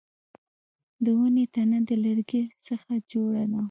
[1.03, 3.59] د ونې تنه د لرګي څخه جوړه ده